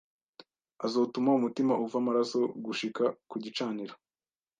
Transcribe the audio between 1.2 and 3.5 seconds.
umutima uva amaraso gushika ku